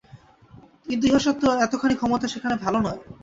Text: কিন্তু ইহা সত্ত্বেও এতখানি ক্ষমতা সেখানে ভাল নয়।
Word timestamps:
কিন্তু 0.87 1.03
ইহা 1.07 1.19
সত্ত্বেও 1.19 1.59
এতখানি 1.65 1.95
ক্ষমতা 1.95 2.25
সেখানে 2.33 2.55
ভাল 2.63 2.73
নয়। 2.85 2.99